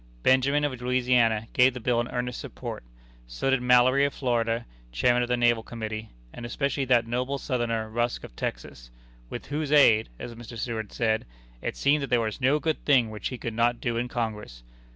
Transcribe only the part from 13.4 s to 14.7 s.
not do in Congress."